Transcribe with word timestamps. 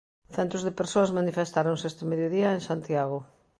Centos 0.35 0.61
de 0.63 0.75
persoas 0.79 1.15
manifestáronse 1.19 1.85
este 1.91 2.03
mediodía 2.11 2.49
en 2.53 2.61
Santiago. 2.69 3.19